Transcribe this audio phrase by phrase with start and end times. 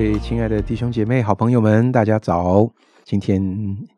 [0.00, 2.72] 各位亲爱的弟兄姐妹、好朋友们，大家早！
[3.04, 3.38] 今天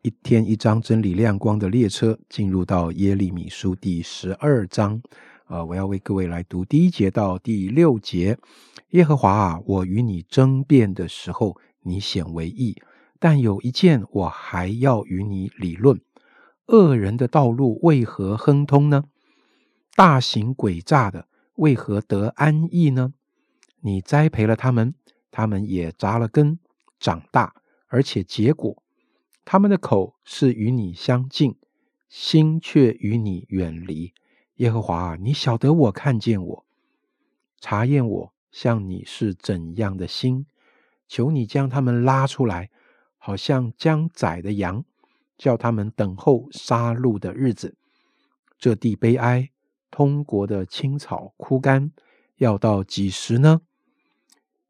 [0.01, 5.01] 一天一张真理亮光的列车，进入到耶利米书第十二章。
[5.45, 8.37] 啊，我要为各位来读第一节到第六节。
[8.89, 12.73] 耶和华啊，我与你争辩的时候，你显为义；
[13.17, 16.01] 但有一件，我还要与你理论：
[16.65, 19.05] 恶人的道路为何亨通呢？
[19.95, 23.13] 大行诡诈的为何得安逸呢？
[23.79, 24.95] 你栽培了他们。
[25.35, 26.59] 他们也扎了根，
[26.99, 27.55] 长大，
[27.87, 28.83] 而且结果。
[29.43, 31.55] 他们的口是与你相近，
[32.07, 34.13] 心却与你远离。
[34.57, 36.65] 耶和华，你晓得我看见我，
[37.59, 40.45] 查验我，像你是怎样的心？
[41.07, 42.69] 求你将他们拉出来，
[43.17, 44.85] 好像将宰的羊，
[45.35, 47.75] 叫他们等候杀戮的日子。
[48.59, 49.49] 这地悲哀，
[49.89, 51.91] 通国的青草枯干，
[52.35, 53.61] 要到几时呢？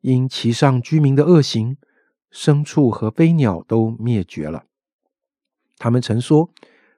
[0.03, 1.77] 因其上居民的恶行，
[2.29, 4.65] 牲畜和飞鸟都灭绝了。
[5.77, 6.49] 他们曾说：“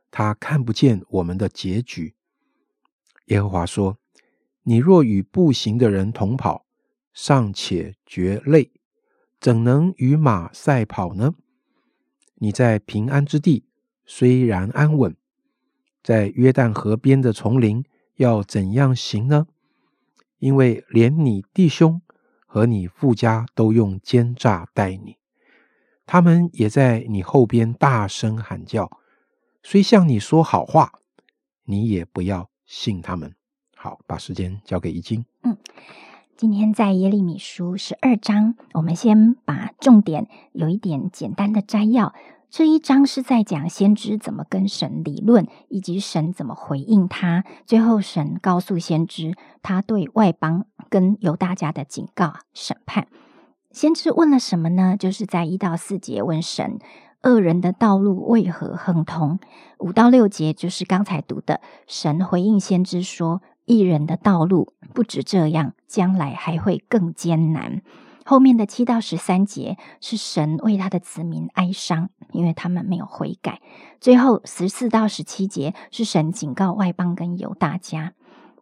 [0.10, 2.16] 他看不见我们的结局。”
[3.26, 4.00] 耶和华说
[4.64, 6.66] ：“你若与步行的人同跑，
[7.14, 8.72] 尚且觉累，
[9.40, 11.36] 怎能与马赛跑呢？
[12.40, 13.66] 你在平安之地
[14.04, 15.16] 虽然安稳，
[16.02, 19.46] 在约旦河边的丛林要怎样行呢？
[20.40, 22.02] 因为连你弟兄。”
[22.56, 25.18] 和你富家都用奸诈待你，
[26.06, 28.90] 他们也在你后边大声喊叫，
[29.62, 30.94] 虽向你说好话，
[31.66, 33.36] 你也不要信他们。
[33.76, 35.26] 好，把时间交给易经。
[35.44, 35.58] 嗯，
[36.38, 42.16] 今天在耶利米书十二章，我们先把重点有一点简单的摘要。
[42.58, 47.44] 这一章是在讲先知怎么跟神理论，以及神怎么回应他。
[47.66, 53.10] 最后，神告诉先知，他对外邦跟犹大家的警告、审判。
[53.72, 54.96] 先知问了什么呢？
[54.98, 56.80] 就是在一到四节问神：
[57.24, 59.38] 恶人的道路为何亨通？
[59.80, 67.82] 五到六节就是刚才读的，神回应先知说：一人的道路不止这样，将来还会更艰难。
[68.28, 73.62] 后面的七到十三节是神为他的子民哀伤，因为他们没有悔改。
[74.00, 78.14] 最后十四到十七节是神警告外邦跟犹大家，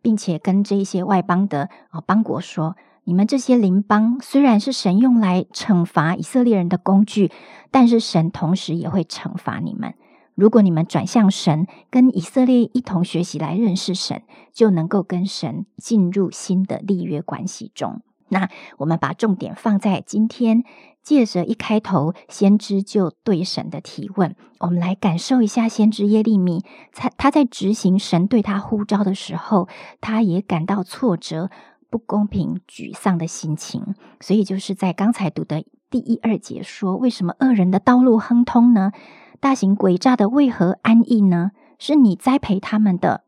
[0.01, 7.31] 并且跟这些外邦的啊邦国说：你们这些邻邦虽然是神用来惩罚以色列人的工具，
[7.72, 9.95] 但是神同时也会惩罚你们。
[10.35, 18.01] 如果你们转向神，跟以色列一同学习来认识神，就能够跟神进入新的立约关系中。
[18.29, 20.63] 那我们把重点放在今天，
[21.03, 29.68] 借着一开头，先知就对神的提问，我们来感受一下先知耶利米，他他在执行神对他呼召的时候，
[30.00, 31.50] 他也感到挫折、
[31.90, 33.94] 不公平、沮丧的心情。
[34.22, 38.94] 所以就是在刚才读的第一二节说，为什么恶人的道路亨通呢？
[39.40, 41.52] 大型诡诈的为何安逸呢？
[41.78, 43.25] 是你栽培他们的，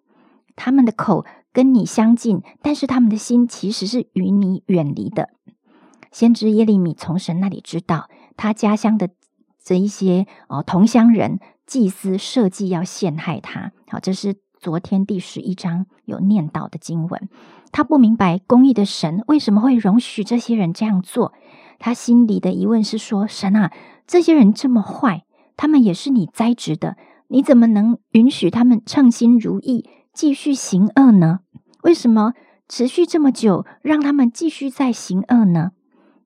[0.55, 1.25] 他们的口。
[1.51, 5.29] 跟你相近，但是他们的心其实是与你远离的。
[6.15, 9.09] 先知耶利米从神那里知道，他家乡的
[9.61, 13.73] 这一些哦同乡人祭司设计要陷害他。
[13.89, 17.27] 好，这是昨天第十一章有念到的经文。
[17.73, 21.33] 他不明白公义的神为什么会容许这些人这样做。
[21.79, 23.73] 他心里的疑问是说：神啊，
[24.07, 25.25] 这些人这么坏，
[25.57, 26.95] 他们也是你栽植的，
[27.27, 31.39] 你怎么能允许他们称心如意，继续行恶呢？
[31.83, 32.31] 为什么
[32.69, 35.71] 持续这么久，让他们继续在行恶呢？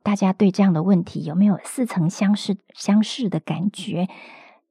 [0.03, 4.07] 大家对这样的问题有没有似曾相识、相似的感觉？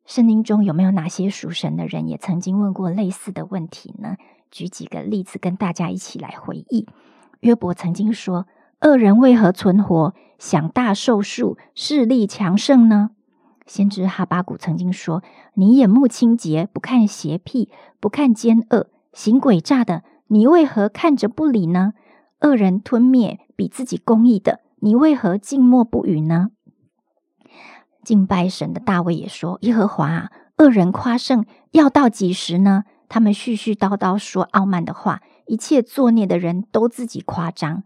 [0.05, 4.17] 圣经中有没有哪些属神的人也曾经问过类似的问题呢？
[4.51, 6.87] 举几个例子跟大家一起来回忆。
[7.41, 8.47] 约伯曾经说
[8.81, 13.11] ：“恶人为何存活，享大寿数，势力强盛呢？”
[13.67, 15.23] 先知哈巴谷曾经说
[15.55, 17.69] ：“你眼目清洁，不看邪僻，
[18.01, 21.95] 不看奸恶，行诡诈的。”你为何看着不理呢？
[22.41, 26.51] 恶人吞灭比自己公义的，你为何静默不语呢？
[28.05, 32.85] 敬拜神的大卫也说：“耶和华啊，恶人夸胜要到几时呢？
[33.09, 37.83] 他们絮絮叨叨说傲慢的话，一切作孽的人都自己夸张。”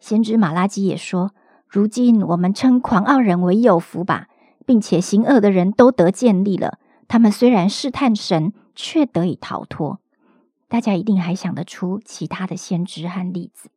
[0.00, 1.32] 先知马拉基也说
[1.68, 4.28] ：“如今我们称狂傲人为有福吧，
[4.64, 6.78] 并且行恶的人都得建立了。
[7.06, 10.00] 他们虽然试探神，却得以逃脱。”
[10.68, 13.68] 大家一定还想得出其他的先知和例子。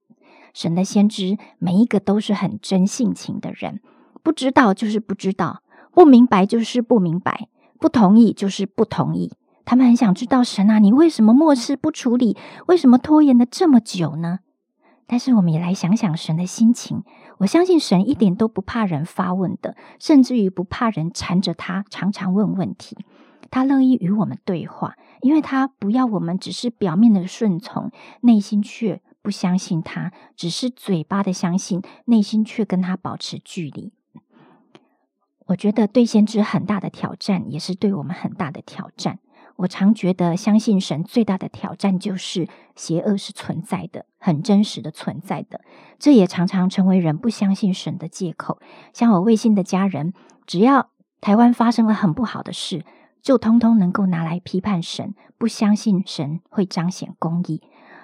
[0.53, 3.81] 神的先知每一个都是很真性情的人，
[4.21, 7.47] 不知道就是不知道，不明白就是不明白，
[7.79, 9.33] 不同意就是不同意。
[9.65, 12.37] 他们很想知道神啊，你为什么漠视不处理？
[12.67, 14.39] 为什么拖延了这么久呢？
[15.07, 17.03] 但是我们也来想想神的心情。
[17.39, 22.97] 我相信神一点都不怕人发问的，甚至于不怕人缠着他，常常问问题。
[23.51, 27.91] 他乐意与我们对话，因为他不要我们只是表面的顺从，
[28.21, 33.93] 内心却不相信他；只是嘴巴的相信，内心却跟他保持距离。
[35.47, 39.19] 我觉得对先知很大的挑战，也是对我们很大的挑战。
[39.57, 45.61] 我常觉得，相信神最大的挑战就是邪恶是存在的，很真实的存在的。
[45.99, 48.59] 这也常常成为人不相信神的借口。
[48.93, 50.13] 像我卫信的家人，
[50.47, 50.89] 只要
[51.21, 52.83] 台湾发生了很不好的事，
[53.21, 57.61] 就通通能够拿来批判神，不相信神会彰显公义。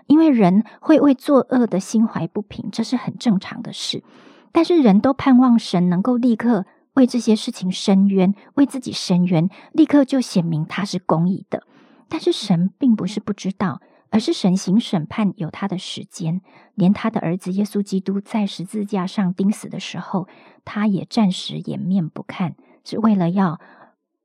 [0.09, 4.03] 因为人会为作恶的心怀不平，这是很正常的事。
[4.51, 6.65] 但是人都盼望神能够立刻。
[6.95, 11.63] 为这些事情伸冤，为自己伸冤，立刻就显明他是公义的。
[12.09, 13.79] 但是神并不是不知道，
[14.09, 16.41] 而是神行审判有他的时间。
[16.73, 20.27] 连他的儿子耶稣基督在十字架上钉死的时候，
[20.65, 23.61] 他也暂时掩面不看，是为了要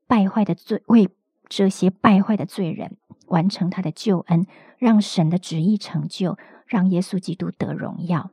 [0.07, 1.07] 败坏的罪，为
[1.47, 2.97] 这些败坏的罪人
[3.27, 4.45] 完成他的救恩，
[4.77, 8.31] 让神的旨意成就，让耶稣基督得荣耀。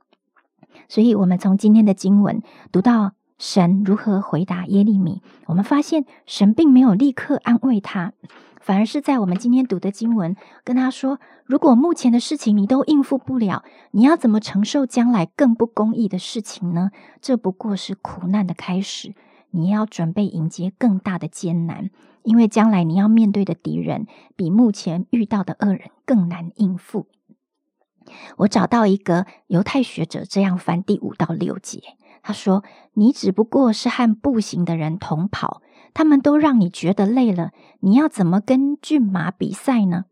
[0.88, 3.12] 所以，我们从今天的经文读到。
[3.38, 5.20] 神如何回答耶利米？
[5.46, 8.12] 我们发现神并没有立刻安慰他，
[8.60, 16.92] 反而是在我们今天读的经文跟他说：“如果目前的事情你都应付不了，你要怎么承受将来更不公义的事情呢？
[17.20, 19.12] 这不过是苦难的开始，
[19.52, 21.90] 你要准备迎接更大的艰难，
[22.25, 27.06] 因为将来你要面对的敌人比目前遇到的恶人更难应付。”
[28.38, 31.81] 我找到一个犹太学者这样翻第五到六节。
[32.25, 32.62] 他说
[32.94, 35.60] ：“你只不过是和步行的人同跑，
[35.93, 37.50] 他们都让你觉得累了。
[37.81, 40.05] 你要怎么跟骏马比赛呢？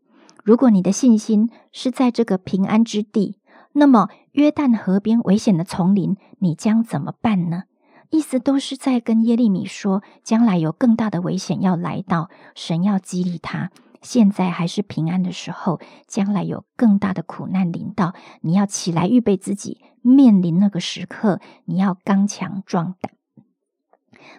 [0.43, 3.37] 如果你的信心是在这个平安之地，
[3.73, 7.63] 那么约旦河边危险的丛林，你将怎么办呢？”
[8.11, 13.71] 意思都是在跟耶利米说，将来有更大的危险要来到，神要激励他。
[14.01, 23.13] 现在还是平安的时候，将来有更大的苦难临到，你要起来预备自己，面临那个时刻，你要刚强壮胆。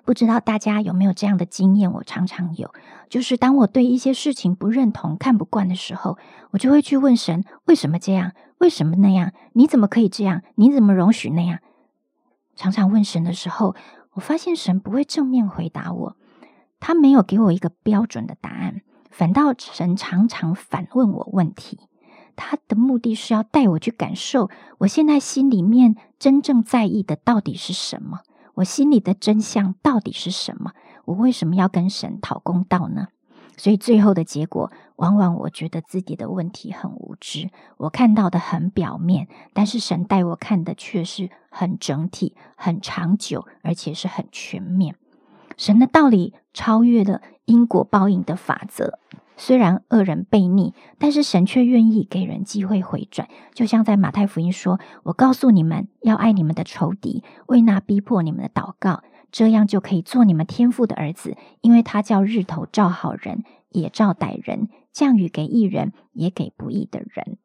[0.05, 1.91] 不知道大家有没有这样的经验？
[1.93, 2.75] 我常常有，
[3.09, 6.19] 就是当我对一些事情不认同、看不惯的时候，
[6.51, 8.33] 我就会去问神：为什么这样？
[8.59, 9.33] 为什么那样？
[9.55, 10.43] 你怎么可以这样？
[10.57, 11.61] 你怎么容许那样？
[12.55, 13.75] 常常问神的时候，
[14.13, 16.17] 我发现神不会正面回答我，
[16.81, 18.83] 他没有给我一个标准的答案。
[19.11, 21.81] 反倒神常常反问我问题，
[22.35, 28.21] 他的目的是要带我去感受，我现在心里面真正在意的到底是什么？
[28.55, 30.73] 我心里的真相到底是什么？
[31.05, 33.09] 我为什么要跟神讨公道呢？
[33.57, 44.97] 所以最后的结果，往往我觉得自己的问题很无知，我看到的很表面，但是神带我看的却是很整体、很长久，而且是很全面。
[45.57, 48.99] 神的道理超越了因果报应的法则。
[49.37, 53.29] 虽然恶人悖逆，但是神却愿意给人机会回转。
[53.55, 61.37] 就像在马太福音说：“我告诉你们，要爱你们的仇敌，为那逼迫你们的祷告，这样就可以做你们天父的儿子。
[61.63, 67.39] 因为他叫日头照好人，也照歹人；降雨给义人，也给不义的人。”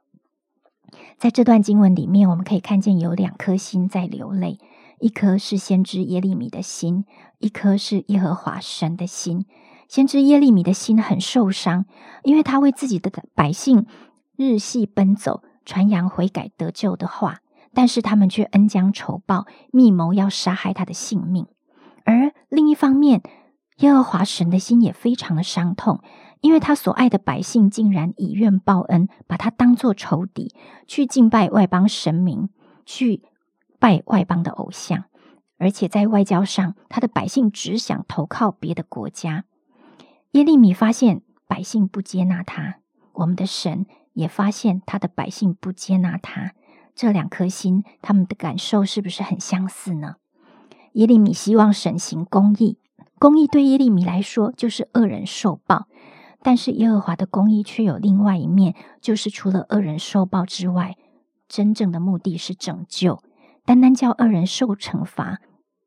[1.17, 4.59] 在这段经文里面，我们可以看见有两颗心在流泪。
[4.99, 7.05] 一颗是先知耶利米的心，
[7.37, 9.45] 一颗是耶和华神的心。
[9.87, 11.85] 先知耶利米的心很受伤，
[12.23, 13.85] 因为他为自己的百姓
[14.35, 17.41] 日系奔走，传扬悔改得救的话，
[17.73, 21.45] 但是他们却恩将仇报，密谋要杀害他的性命。
[22.07, 23.21] 而另一方面，
[23.79, 26.01] 耶和华神的心也非常的伤痛，
[26.39, 30.55] 因为他所爱的百姓竟然以怨报恩，把他当作仇敌，
[30.87, 32.49] 去敬拜外邦神明，
[32.85, 33.23] 去。
[33.79, 35.03] 拜外邦的偶像，
[35.59, 39.43] 而且在外交上，他的百姓只想投靠别的国家。
[40.31, 42.79] 耶利米发现百姓不接纳他，
[43.13, 46.53] 我们的神也发现他的百姓不接纳他。
[46.95, 50.15] 这两颗心，他们的感受是不是很相似呢？
[50.97, 52.79] 耶利米希望神行公义，
[53.19, 55.85] 公义对耶利米来说就是恶人受报，
[56.41, 60.95] 但是耶和华的公义却有另外一面，就是除了恶人受报之外，
[61.47, 63.21] 真正的目的是拯救。
[63.63, 65.37] 单单叫恶人受惩罚，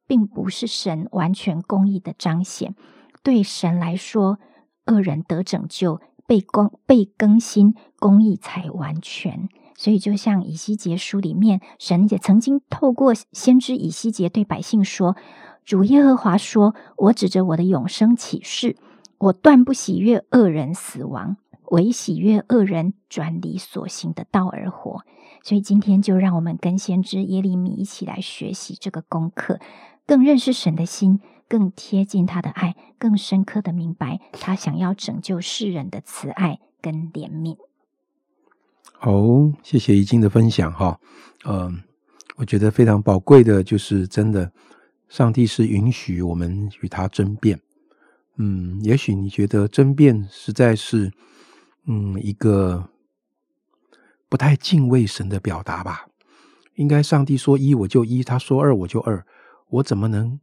[0.06, 2.76] 并不是神完全公义的彰显。
[3.24, 4.38] 对神来说，
[4.86, 9.48] 恶人得拯救、被更被更新，公义才完全。
[9.76, 15.16] 所以，就像以西结书里面，神也曾经透过先知以西结对百姓说
[15.64, 18.76] ：“主耶和华说，我指着我的永生启示，
[19.18, 21.36] 我断不喜悦恶人死亡。”
[21.70, 25.04] 唯喜悦恶人转离所行的道而活。
[25.44, 29.60] 所以今天就让我们跟先知耶利米一起来学习这个功课，
[30.04, 37.56] 更认识神的心，更贴近他的爱，更深刻的明白他想要拯救世人的慈爱跟怜悯。
[39.02, 39.10] 好，
[39.62, 41.00] 谢谢怡静的分享哈。
[41.46, 41.82] 嗯，
[42.36, 44.52] 我觉得非常宝贵的就是真的，
[45.08, 47.58] 上帝是允许我们与他争辩。
[48.36, 51.10] 嗯，也许你觉得争辩实在是，
[51.86, 52.90] 嗯，一个。
[54.28, 56.06] 不太敬畏神的表达吧？
[56.74, 59.24] 应该上帝说一我就一，他说二我就二，
[59.70, 60.38] 我怎么能，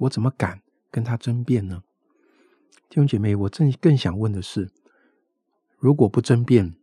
[0.00, 0.60] 我怎么敢
[0.90, 1.84] 跟他争辩呢？
[2.88, 4.72] 弟兄姐妹，我正更想问的是：
[5.78, 6.74] 如果不争辩，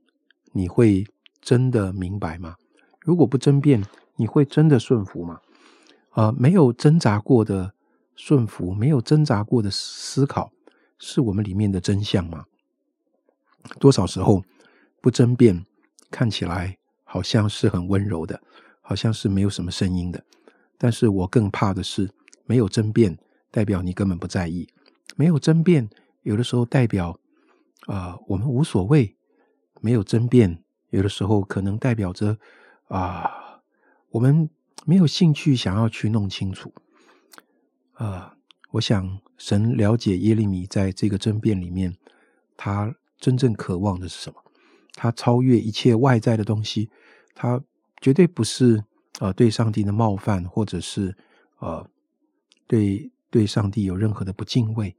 [0.52, 1.06] 你会
[1.42, 2.56] 真的明白吗？
[3.00, 3.84] 如果不争辩，
[4.16, 5.40] 你会真的顺服吗？
[6.12, 7.74] 啊，没有挣扎过的
[8.16, 10.52] 顺服，没有挣扎过的思考，
[11.00, 12.46] 是我们里面的真相吗？
[13.80, 14.44] 多少时候
[15.02, 15.66] 不争辩？
[16.10, 18.42] 看起来好像是很温柔的，
[18.82, 20.24] 好像是没有什么声音的。
[20.78, 22.12] 但是我更怕的是，
[22.46, 23.18] 没有争辩，
[23.50, 24.68] 代表你根本不在意；
[25.16, 25.90] 没有争辩，
[26.24, 27.18] 有的时候代表
[27.88, 29.16] 啊，我们无所谓；
[29.82, 32.38] 没有争辩，有的时候可能代表着
[32.88, 33.62] 啊，
[34.12, 34.50] 我们
[34.86, 36.74] 没有兴趣想要去弄清楚。
[37.94, 38.38] 啊，
[38.72, 41.96] 我想神了解耶利米在这个争辩里面，
[42.56, 44.42] 他真正渴望的是什么？
[44.94, 46.90] 他超越一切外在的东西，
[47.34, 47.62] 他
[48.02, 48.84] 绝对不是
[49.20, 51.16] 呃对上帝的冒犯，或者是
[51.60, 51.88] 呃
[52.68, 54.96] 对对上帝有任何的不敬畏。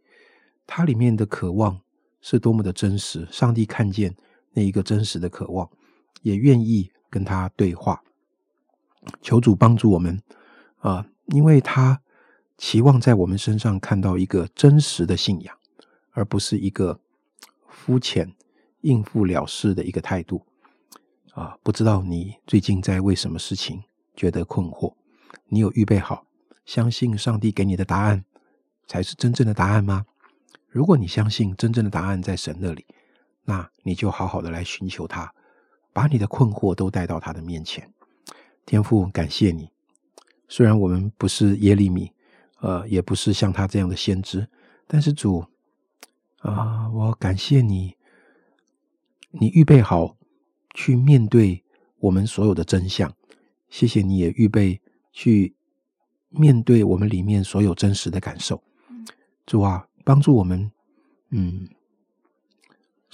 [0.67, 1.81] 他里面的渴望
[2.21, 4.17] 是多么的真实，上帝看见
[4.53, 5.71] 那一个真实的渴望，
[6.23, 8.03] 也愿意跟他对话。
[9.21, 10.23] 求主帮助我们
[10.79, 12.01] 啊，因为他
[12.57, 15.57] 期望在我们身上看到一个真实的信仰，
[16.11, 17.01] 而不是一个
[17.69, 18.35] 肤浅。
[18.83, 20.45] 应付了事的一个态度
[21.35, 21.57] 啊！
[21.63, 23.85] 不知道你最近在为什么事情
[24.17, 24.97] 觉得困惑？
[25.47, 26.27] 你有预备好
[26.65, 28.25] 相信上帝给你的答案
[28.89, 30.07] 才是真正的答案吗？
[30.67, 32.85] 如果你相信真正的答案在神那里，
[33.45, 35.35] 那你就好好的来寻求他，
[35.93, 37.93] 把你的困惑都带到他的面前。
[38.65, 39.71] 天父，感谢你。
[40.49, 42.13] 虽然我们不是耶利米，
[42.61, 44.49] 呃，也不是像他这样的先知，
[44.87, 45.47] 但是主
[46.39, 47.97] 啊，我感谢你。
[49.35, 50.19] 你预备好
[50.75, 51.65] 去面对
[52.01, 53.11] 我们所有的真相，
[53.71, 54.79] 谢谢你也预备
[55.11, 55.57] 去
[56.29, 58.63] 面对我们里面所有真实的感受。
[59.47, 60.71] 主啊，帮助我们，
[61.31, 61.67] 嗯，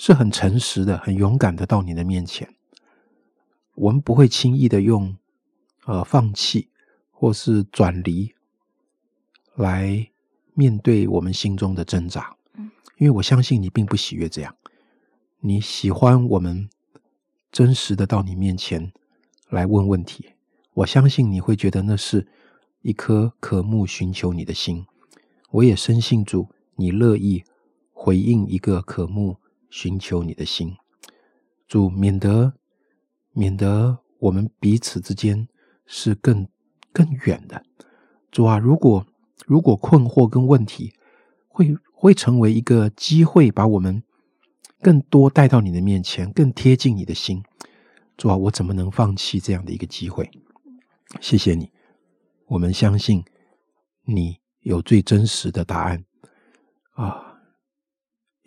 [0.01, 2.55] 是很诚实的、很勇敢的到你的面前。
[3.75, 5.17] 我们不会轻易的用
[5.87, 6.69] 呃放弃
[7.11, 8.33] 或是转离
[9.57, 10.09] 来
[10.55, 12.37] 面对我们心中的挣扎，
[12.97, 14.55] 因为我相信你并不喜悦这样。
[15.41, 16.71] 你喜欢我们
[17.51, 18.93] 真实的到你面前
[19.49, 20.31] 来问问题，
[20.75, 22.29] 我相信你会觉得那是
[22.83, 24.87] 一颗渴慕寻求你的心。
[25.51, 27.43] 我也深信主，你乐意
[27.93, 29.39] 回应一个渴慕
[29.71, 30.77] 寻求你的心。
[31.67, 32.55] 主，免得
[33.33, 35.49] 免得我们彼此之间
[35.87, 36.49] 是更
[36.93, 37.65] 更远的。
[38.31, 39.07] 主啊，如果
[39.47, 40.95] 如果困惑跟问题
[41.49, 44.03] 会会成为一个机会，把我们。
[44.81, 47.43] 更多带到你的面前，更贴近你的心，
[48.17, 50.31] 主啊，我怎么能放弃这样的一个机会？
[51.21, 51.73] 谢谢你，
[52.47, 53.25] 我们相信
[54.05, 56.05] 你有最真实的答案
[56.93, 57.28] 啊！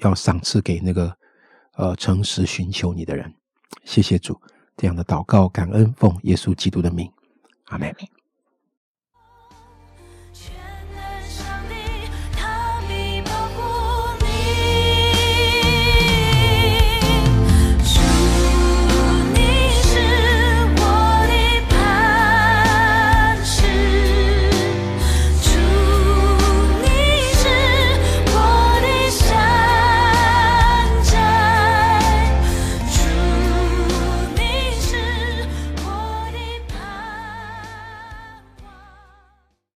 [0.02, 1.16] 要赏赐给那个
[1.76, 3.34] 呃诚实寻求你的人。
[3.86, 4.40] 谢谢主，
[4.78, 7.12] 这样的祷告感恩奉耶稣基督的名，
[7.66, 7.96] 阿门。